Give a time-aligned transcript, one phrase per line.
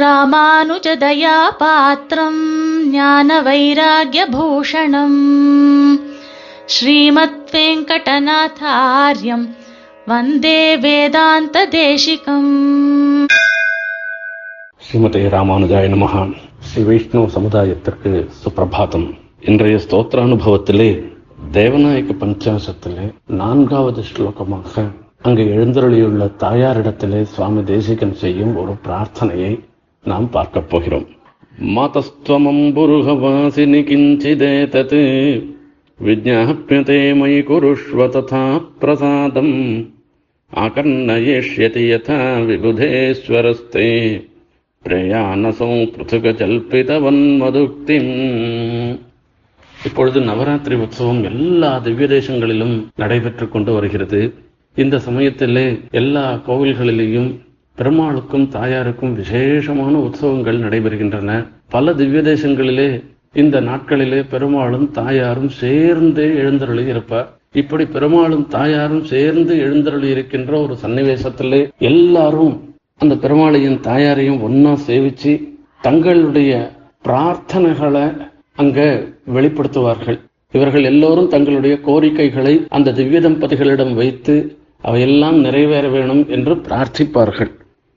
[0.00, 2.42] ராமானுஜதயா பாத்திரம்
[2.90, 5.16] ஞான வைராகியபூஷணம்
[6.66, 9.46] ஸ்ரீமத் வெங்கடநாதாரியம்
[10.06, 12.52] வந்தே வேதாந்த தேசிகம்
[14.82, 16.22] ஸ்ரீமதே ராமானுஜாய நமஹா
[16.68, 19.08] ஸ்ரீ வைஷ்ணவ சமுதாயத்திற்கு சுப்பிரபாதம்
[19.44, 20.90] இன்றைய ஸ்தோத்திர அனுபவத்திலே
[21.52, 24.74] தேவநாயக பஞ்சாசத்திலே நான்காவது ஸ்லோகமாக
[25.22, 29.52] அங்கு எழுந்தருளியுள்ள தாயாரிடத்திலே சுவாமி தேசிகன் செய்யும் ஒரு பிரார்த்தனையை
[30.04, 31.06] நாம் பார்க்கப் போகிறோம்.
[33.82, 35.44] கிஞ்சிதே தத்
[36.04, 39.80] விஜாபியதே மயி குருஷ்வ ததா பிரசாதம்.
[40.54, 44.22] ஆகர்ணயேஷ்யதி யதா விபுதேஸ்வரஸ்தே.
[44.84, 48.08] பிரயாணசம் பிருத்துக ஜல்பிதவன்மதுக்திம்
[49.84, 54.34] இப்பொழுது நவராத்திரி உற்சவம் எல்லா திவ்ய தேசங்களிலும் நடைபெற்று கொண்டு வருகிறது.
[54.74, 57.38] இந்த சமயத்திலே எல்லா கோவில்களிலேயும்
[57.80, 61.46] பெருமாளுக்கும் தாயாருக்கும் விசேஷமான உற்சவங்கள் நடைபெறுகின்றன.
[61.68, 62.88] பல திவ்ய தேசங்களிலே
[63.32, 67.28] இந்த நாட்களிலே பெருமாளும் தாயாரும் சேர்ந்தே எழுந்தருளி இருப்பார்.
[67.52, 75.32] இப்படி பெருமாளும் தாயாரும் சேர்ந்து எழுந்தருளி இருக்கின்ற ஒரு சன்னிவேசத்திலே எல்லாரும் அந்த பெருமாளையும் தாயாரையும் ஒன்னா சேவிச்சு
[75.80, 76.70] தங்களுடைய
[77.04, 78.04] பிரார்த்தனைகளை
[78.54, 78.80] அங்க
[79.34, 80.18] வெளிப்படுத்துவார்கள்.
[80.52, 84.36] இவர்கள் எல்லோரும் தங்களுடைய கோரிக்கைகளை அந்த திவ்ய தம்பதிகளிடம் வைத்து
[84.82, 87.50] அவையெல்லாம் நிறைவேற வேணும் என்று பிரார்த்திப்பார்கள்.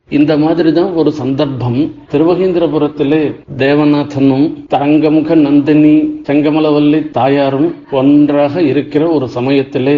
[0.09, 1.77] இந்த மாதிரி தான் ஒரு சந்தர்ப்பம்.
[2.11, 3.21] திருவகேந்திரபுரத்திலே
[3.57, 5.93] தேவநாதனும் தரங்கமுக நந்தினி
[6.27, 9.97] செங்கமலவல்லி தாயாரும் ஒன்றாக இருக்கிற ஒரு சமயத்திலே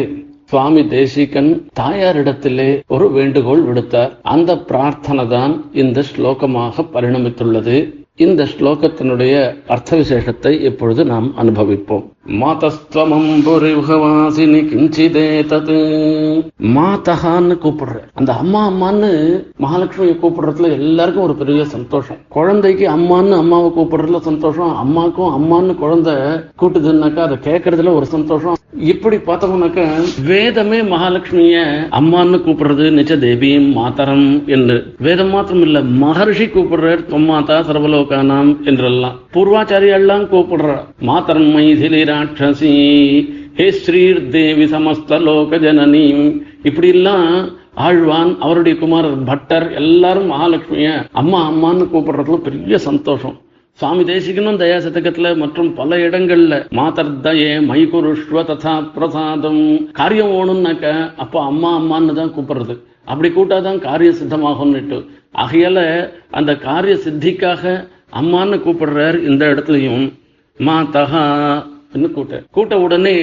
[0.50, 4.12] சுவாமி தேசிகன் தாயாரிடத்திலே ஒரு வேண்டுகோள் விடுத்தார்.
[4.22, 7.78] அந்த பிரார்த்தனை தான் இந்த ஸ்லோகமாக பரிணமித்துள்ளது.
[8.16, 9.36] இந்த ஸ்லோகத்தினுடைய
[9.68, 12.06] அர்த்த விசேஷத்தை இப்பொழுது நாம் அனுபவிப்போம்.
[12.30, 16.44] மாதஸ்துவமம்புரிவாசினி கிஞ்சிதே தது.
[16.76, 18.00] மாதஹான்னு கூப்பிடுற.
[18.14, 22.18] அந்த அம்மா அம்மான்னு மகாலட்சுமியை கூப்பிடுறதுல எல்லாருக்கும் ஒரு பெரிய சந்தோஷம்.
[22.28, 24.86] குழந்தைக்கு அம்மான்னு அம்மாவை கூப்பிடுறதுல சந்தோஷம்.
[24.86, 26.14] அம்மாக்கும் அம்மான்னு குழந்தை
[26.62, 28.54] கூட்டுதுன்னாக்கா அதை கேட்கறதுல ஒரு சந்தோஷம்.
[28.80, 34.94] இப்படி பார்த்தோம்னாக்க வேதமே மகாலட்சுமிய அம்மான்னு கூப்பிடுறது நிஜ தேவியும் மாதரம் என்று.
[34.98, 39.20] வேதம் மாத்திரம் இல்ல மகர்ஷி கூப்பிடுற தொம்மாதா சர்வலோகானாம் என்றெல்லாம்.
[39.34, 42.74] பூர்வாச்சாரியெல்லாம் கூப்பிடுற மாதரம் மைதிலி ராட்சசி.
[43.58, 46.04] ஹே ஸ்ரீர் தேவி சமஸ்த லோக ஜனனி
[46.70, 47.28] இப்படி எல்லாம்
[47.86, 50.90] ஆழ்வான் அவருடைய குமாரர் பட்டர் எல்லாரும் மகாலட்சுமிய
[51.22, 53.36] அம்மா அம்மான்னு கூப்பிடுறதுல பெரிய சந்தோஷம்.
[53.80, 56.58] சுவாமி தேசிகனும் தயா சதகத்துல மற்றும் பல இடங்கள்ல.
[56.78, 59.64] மாதர் தயே மைகுருஷ்வ ததா பிரசாதம்.
[60.00, 60.94] காரியம் ஓணும்னாக்க
[61.24, 62.76] அப்போ அம்மா அம்மான்னு தான் கூப்பிடுறது.
[63.12, 65.00] அப்படி கூட்டாதான் காரிய சித்தமாகும்னுட்டு.
[65.44, 65.80] ஆகையால
[66.32, 67.76] அந்த காரிய சித்திக்காக
[68.22, 70.08] அம்மான்னு கூப்பிடுறார் இந்த இடத்துலயும்.
[71.96, 73.16] கூட்ட கூட்ட உடனே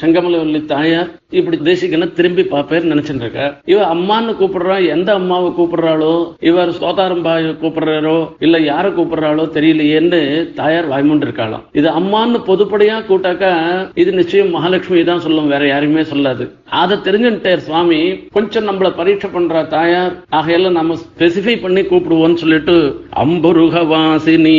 [0.00, 6.14] செங்கமலவல்லி தாயார் இப்படி தேசிகனை திரும்பி பார்ப்பேன்னு நினைச்சிட்டு இருக்க இவ அம்மான்னு கூப்பிடுறா எந்த அம்மாவை கூப்பிடுறாளோ
[6.48, 10.20] இவர் சோதாரம்பாய் கூப்பிடுறாரோ இல்ல யார கூப்பிடுறாளோ தெரியலையேன்னு
[10.60, 11.64] தாயார் வாய்மூண்டு இருக்காளாம்.
[11.72, 13.52] இது அம்மான்னு பொதுப்படையா கூட்டாக்கா
[13.94, 16.44] இது நிச்சயம் மகாலட்சுமி தான் சொல்லும் வேற யாருமே சொல்லாது.
[16.82, 18.00] அதை தெரிஞ்சுட்டார் சுவாமி
[18.32, 22.76] கொஞ்சம் நம்மள பரீட்சை பண்ற தாயார் ஆகையெல்லாம் நம்ம ஸ்பெசிஃபை பண்ணி கூப்பிடுவோம்னு சொல்லிட்டு
[23.24, 24.56] அம்பருக வாசினி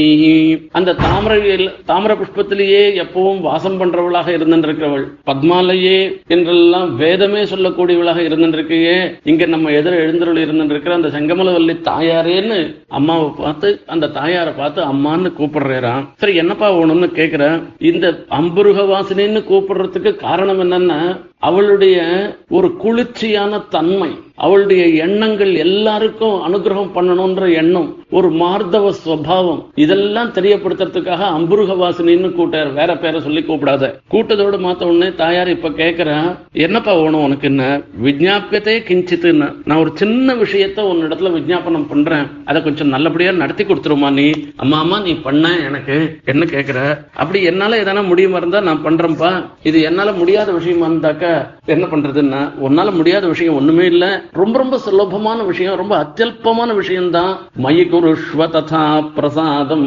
[0.72, 1.40] அந்த தாமரை
[1.86, 5.98] தாமர புஷ்பத்திலேயே எப்பவும் வாசம் பண்றவளாக இருந்திருக்கிறவள் பத்மாலையே
[6.28, 6.65] என்றெல்லாம்
[7.00, 8.96] வேதமே சொல்லக்கூடியவளாக இருந்திருக்கையே.
[9.24, 12.60] இங்க நம்ம எதிர எழுந்தருள் இருந்துருக்கிற அந்த செங்கமலவல்லி தாயாரேன்னு
[12.92, 20.14] அம்மாவை பார்த்து அந்த தாயாரை பார்த்து அம்மான்னு கூப்பிடுறாராம் சரி என்னப்பா வேணும்னு கேட்கிறேன் இந்த அம்புருக வாசனைன்னு கூப்பிடுறதுக்கு
[20.18, 21.00] காரணம் என்னன்னா
[21.42, 21.98] அவளுடைய
[22.50, 29.62] ஒரு குளிர்ச்சியான தன்மை அவளுடைய எண்ணங்கள் எல்லாருக்கும் அனுகிரகம் பண்ணணும்ன்ற எண்ணம் ஒரு மார்தவ சுவாவம்.
[29.76, 32.70] இதெல்லாம் தெரியப்படுத்துறதுக்காக அம்புருக வாசினின்னு கூட்டார்.
[32.74, 33.94] வேற பேரை சொல்லி கூப்பிடாத.
[34.08, 37.82] கூட்டத்தோடு மாத்த உடனே தாயார் இப்ப கேக்குறேன் என்னப்பா வேணும் உனக்கு என்ன?
[38.04, 39.56] விஜாபியத்தையே கிஞ்சித்துன்னு.
[39.66, 42.28] நான் ஒரு சின்ன விஷயத்த உன்னிடத்துல விஜாபனம் பண்றேன்.
[42.46, 44.32] அதை கொஞ்சம் நல்லபடியா நடத்தி கொடுத்துருமா நீ?
[44.56, 46.20] அம்மா அம்மா நீ பண்ண எனக்கு.
[46.26, 46.98] என்ன கேக்குற?
[47.14, 49.46] அப்படி என்னால எதனா முடியுமா இருந்தா நான் பண்றேன்ப்பா.
[49.64, 51.34] இது என்னால முடியாத விஷயமா இருந்தாக்கா
[51.68, 54.06] என்ன பண்றதுன்னா உன்னால முடியாத விஷயம் ஒண்ணுமே இல்ல.
[54.34, 57.32] ரொம்ப ரொம்ப சுலபமான விஷயம் ரொம்ப அத்தியல்பமான விஷயம் தான்
[57.94, 58.82] குருஷ்வ ததா
[59.16, 59.86] பிரசாதம்.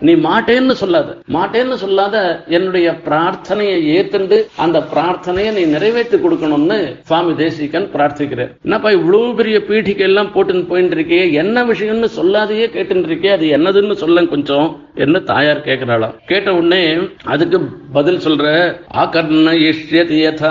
[0.00, 1.10] நீ மாட்டேன்னு சொல்லாத.
[1.32, 2.16] மாட்டேன்னு சொல்லாத
[2.48, 6.78] என்னுடைய பிரார்த்தனையை ஏத்துண்டு அந்த பிரார்த்தனையை நீ நிறைவேற்றி கொடுக்கணும்னு
[7.08, 13.10] சுவாமி தேசிகன் பிரார்த்திக்கிறேன் என்னப்பா இவ்வளவு பெரிய பீடிக்கை எல்லாம் போட்டுன்னு போயிட்டு இருக்கே என்ன விஷயம்னு சொல்லாதையே கேட்டுட்டு
[13.10, 16.14] இருக்கே அது என்னதுன்னு சொல்ல கொஞ்சம் என்ன தாயார் கேட்கிறாளாம்.
[16.26, 16.82] கேட்ட உடனே
[17.24, 17.58] அதுக்கு
[17.92, 18.46] பதில் சொல்ற
[19.02, 20.50] ஆகர்ண இஷ்யதி யதா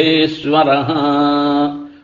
[0.00, 0.88] बुधेश्वरः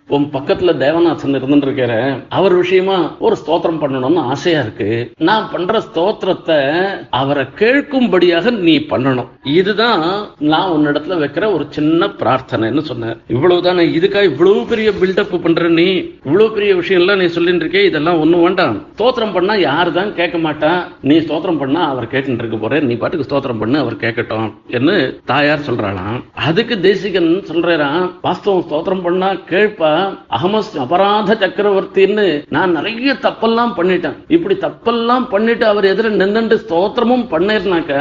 [0.09, 5.13] உன் பக்கத்துல தேவநாதன் இருந்துட்டு இருக்கிற அவர் விஷயமா ஒரு ஸ்தோத்திரம் பண்ணணும்னு ஆசையா இருக்கு.
[5.19, 6.79] நான் பண்ற ஸ்தோத்திரத்தை
[7.11, 9.27] அவரை கேட்கும்படியாக நீ பண்ணணும்.
[9.43, 15.97] இதுதான் நான் உன்னிடத்துல வைக்கிற ஒரு சின்ன பிரார்த்தனைன்னு சொன்னேன் இவ்வளவுதானே இதுக்கா இவ்வளவு பெரிய பில்டப் பண்ற நீ?
[16.25, 18.87] இவ்வளவு பெரிய விஷயம் எல்லாம் நீ சொல்லிட்டு இருக்கே இதெல்லாம் ஒண்ணும் வேண்டாம்.
[18.99, 20.85] ஸ்தோத்திரம் பண்ணா யாரு தான் கேட்க மாட்டா?
[21.01, 22.81] நீ ஸ்தோத்திரம் பண்ணா அவர் கேட்டு இருக்க போற.
[22.81, 26.23] நீ பாட்டுக்கு ஸ்தோத்திரம் பண்ணு அவர் கேட்கட்டும் என்று தாயார் சொல்றாளாம்.
[26.35, 29.96] அதுக்கு தேசிகன் சொல்றான் வாஸ்தவம் ஸ்தோத்திரம் பண்ணா கேட்பா
[30.37, 32.27] அகமஸ் அபராத சக்கரவர்த்தின்னு
[32.57, 34.17] நான் நிறைய தப்பெல்லாம் பண்ணிட்டேன்.
[34.37, 37.93] இப்படி தப்பெல்லாம் பண்ணிட்டு அவர் எதிர நின்று ஸ்தோத்திரமும் பண்ணேர்னாக்க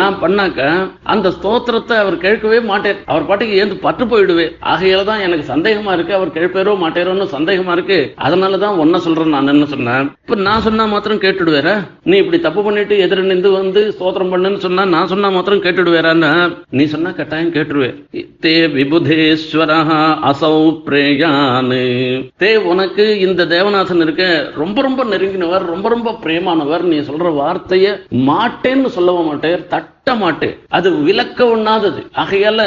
[0.00, 0.68] நான் பண்ணாக்க
[1.14, 6.16] அந்த ஸ்தோத்திரத்தை அவர் கேட்கவே மாட்டேன் அவர் பாட்டுக்கு ஏந்து பட்டு போயிடுவேன் ஆகையில தான் எனக்கு சந்தேகமா இருக்கு.
[6.18, 7.98] அவர் கேட்பாரோ மாட்டேரோன்னு சந்தேகமா இருக்கு.
[8.26, 11.68] அதனாலதான் ஒன்ன சொல்றேன் நான் என்ன சொன்னேன் இப்ப நான் சொன்னா மாத்திரம் கேட்டுடுவேற?
[12.10, 16.30] நீ இப்படி தப்பு பண்ணிட்டு எதிர நின்று வந்து ஸ்தோத்திரம் பண்ணுன்னு சொன்னா நான் சொன்னா மாத்திரம் கேட்டுடுவேறான்னு
[16.78, 17.90] நீ சொன்னா கட்டாயம் கேட்டுருவே.
[18.44, 19.72] தே விபுதேஸ்வர
[20.30, 20.56] அசௌ
[21.40, 21.80] நானு.
[22.40, 24.24] தே உனக்கு இந்த தேவநாதன் இருக்க
[24.56, 27.86] ரொம்ப ரொம்ப நெருங்கினவர் ரொம்ப ரொம்ப பிரேமானவர் நீ சொல்ற வார்த்தைய
[28.28, 32.60] மாட்டேன்னு சொல்லவும் மாட்டேன் தட்ட மாட்டேன் அது விளக்க ஒண்ணாதது ஆகையால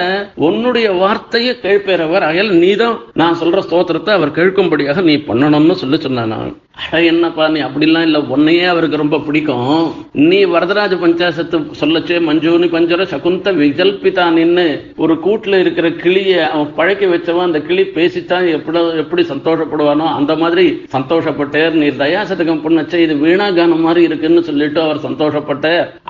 [0.44, 6.38] உன்னுடைய வார்த்தையை கேள்பேறவர் ஆகையால நீதான் நான் சொல்ற ஸ்தோத்திரத்தை அவர் கேட்கும்படியாக நீ பண்ணணும்னு சொல்லி சொன்னான்
[6.81, 8.20] அட என்னப்பா நீ அப்படிலாம் இல்ல.
[8.36, 9.81] உன்னையே அவருக்கு ரொம்ப பிடிக்கும்.
[10.30, 14.66] நீ வரதராஜ பஞ்சாசத்து சொல்லச்சே மஞ்சூனி பஞ்சர சகுந்த விகல்பிதான்னு
[15.04, 20.66] ஒரு கூட்டுல இருக்கிற கிளிய அவன் பழக்கி வச்சவன் அந்த கிளி பேசித்தான் எப்படி எப்படி சந்தோஷப்படுவானோ அந்த மாதிரி
[20.96, 21.78] சந்தோஷப்பட்டார்.
[21.81, 25.68] நீ தயாசதகம் பண்ணச்சே இது வீணா கானம் மாதிரி இருக்குன்னு சொல்லிட்டு அவர் சந்தோஷப்பட்ட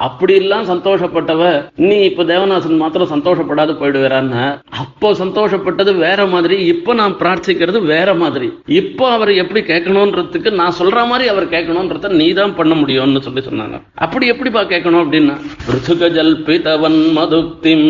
[0.07, 1.51] அப்படி எல்லாம் சந்தோஷப்பட்டவ
[1.89, 4.45] நீ இப்ப தேவநாசன் மாத்திரம் சந்தோஷப்படாது போயிடுவேறான்னு.
[4.83, 8.49] அப்போ சந்தோஷப்பட்டது வேற மாதிரி இப்ப நான் பிரார்த்திக்கிறது வேற மாதிரி.
[8.81, 13.77] இப்போ அவர் எப்படி கேட்கணும்ன்றதுக்கு நான் சொல்ற மாதிரி அவர் கேட்கணும்ன்றத நீ தான் பண்ண முடியும்னு சொல்லி சொன்னாங்க.
[14.05, 15.35] அப்படி எப்படிப்பா கேட்கணும் அப்படின்னா
[15.73, 17.87] ருசுக ஜல்பிதவன் மதுக்திம்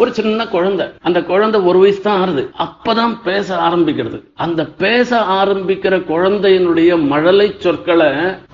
[0.00, 0.86] ஒரு சின்ன குழந்தை.
[1.08, 2.44] அந்த குழந்தை ஒரு வயசு தான் ஆறுது.
[2.66, 4.20] அப்பதான் பேச ஆரம்பிக்கிறது.
[4.46, 8.10] அந்த பேச ஆரம்பிக்கிற குழந்தையினுடைய மழலை சொற்களை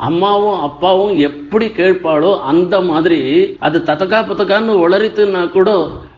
[0.08, 3.20] அம்மாவும் அப்பாவும் எப்படி கேட்பாளோ அந்த மாதிரி
[3.66, 5.70] அது தத்தக்கா பத்தக்கான்னு உளறித்துன்னா கூட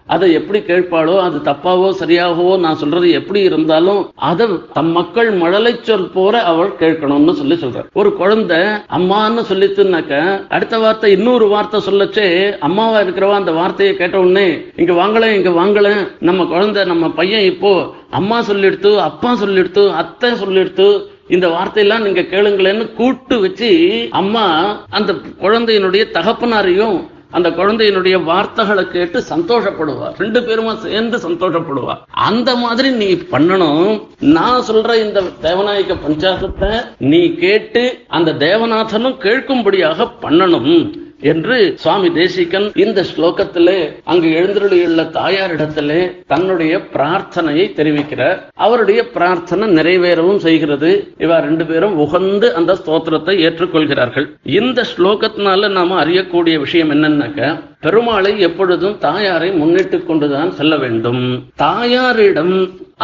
[0.09, 6.11] அதை எப்படி கேட்பாளோ அது தப்பாவோ சரியாகவோ நான் சொல்றது எப்படி இருந்தாலும் அதை தம் மக்கள் மழலை சொல்
[6.11, 8.59] போற அவள் கேட்கணும்னு சொல்லி சொல்ற ஒரு குழந்தை
[8.99, 10.19] அம்மான்னு சொல்லித்துனாக்க
[10.51, 12.27] அடுத்த வார்த்தை இன்னொரு வார்த்தை சொல்லச்சே
[12.61, 14.47] அம்மாவா இருக்கிறவா அந்த வார்த்தையை கேட்ட உடனே
[14.77, 15.91] இங்க வாங்கல இங்க வாங்கல
[16.21, 17.73] நம்ம குழந்தை நம்ம பையன் இப்போ
[18.13, 20.89] அம்மா சொல்லிடுத்து அப்பா சொல்லிடுத்து அத்தை சொல்லிடுத்து
[21.29, 23.71] இந்த வார்த்தையெல்லாம் நீங்க கேளுங்களேன்னு கூட்டு வச்சு
[24.15, 24.45] அம்மா
[24.91, 25.11] அந்த
[25.41, 26.97] குழந்தையினுடைய தகப்பனாரையும்
[27.35, 30.09] அந்த குழந்தையினுடைய வார்த்தைகளை கேட்டு சந்தோஷப்படுவா.
[30.19, 31.95] ரெண்டு பேருமா சேர்ந்து சந்தோஷப்படுவா.
[32.29, 34.03] அந்த மாதிரி நீ பண்ணணும்.
[34.19, 41.03] நான் சொல்ற இந்த தேவநாயக பஞ்சாசத்தை நீ கேட்டு அந்த தேவநாதனும் கேட்கும்படியாக பண்ணணும்.
[41.33, 48.39] என்று சுவாமி தேசிகன் இந்த ஸ்லோகத்திலே அங்கு எழுந்தருளியுள்ள தாயாரிடத்திலே தன்னுடைய பிரார்த்தனையை தெரிவிக்கிறார்.
[48.55, 50.91] அவருடைய பிரார்த்தனை நிறைவேறவும் செய்கிறது.
[51.19, 54.27] இவா ரெண்டு பேரும் உகந்து அந்த ஸ்தோத்திரத்தை ஏற்றுக்கொள்கிறார்கள்.
[54.43, 57.41] இந்த ஸ்லோகத்தினால நாம அறியக்கூடிய விஷயம் என்னன்னாக்க
[57.85, 61.23] பெருமாளை எப்பொழுதும் தாயாரை முன்னிட்டு கொண்டுதான் செல்ல வேண்டும்.
[61.57, 62.57] தாயாரிடம்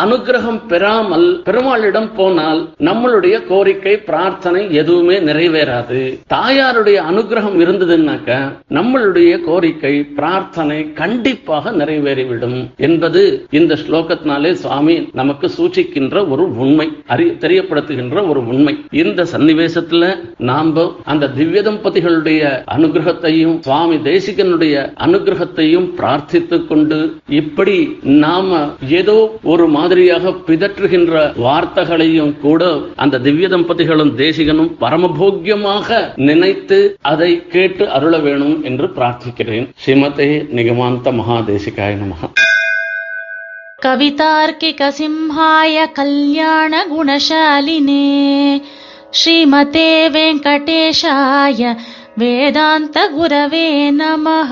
[0.02, 6.00] அனுகிரகம் பெறாமல் பெருமாளிடம் போனால் நம்மளுடைய கோரிக்கை பிரார்த்தனை எதுவுமே நிறைவேறாது.
[6.34, 8.36] தாயாருடைய அனுகிரகம் இருந்ததுன்னாக்க
[8.76, 18.28] நம்மளுடைய கோரிக்கை பிரார்த்தனை கண்டிப்பாக நிறைவேறிவிடும் என்பது இந்த ஸ்லோகத்தினாலே சுவாமி நமக்கு சூச்சிக்கின்ற ஒரு உண்மை அறி தெரியப்படுத்துகின்ற
[18.28, 18.74] ஒரு உண்மை.
[19.02, 20.04] இந்த சன்னிவேசத்துல
[20.50, 22.42] நாம அந்த திவ்ய தம்பதிகளுடைய
[22.76, 24.69] அனுகிரகத்தையும் சுவாமி தேசிகனுடைய
[25.05, 28.69] அனுகிரகத்தையும் பிரார்த்தித்துக் கொண்டு இப்படி நாம
[28.99, 32.63] ஏதோ ஒரு மாதிரியாக பிதற்றுகின்ற வார்த்தைகளையும் கூட
[32.97, 42.03] அந்த திவ்ய தம்பதிகளும் தேசிகனும் பரமபோக்கியமாக நினைத்து அதை கேட்டு அருள வேணும் என்று பிரார்த்திக்கிறேன் ஸ்ரீமதே நிகமாந்த மகாதேசிகாய
[42.03, 42.31] நமக
[43.79, 47.97] कवितार्किकसिंहाय कल्याणगुणशालिने
[49.13, 51.75] श्रीमते वेङ्कटेशाय
[52.19, 53.65] वेदान्तगुरवे
[53.99, 54.51] नमः